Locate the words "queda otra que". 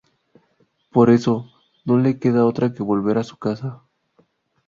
2.17-2.81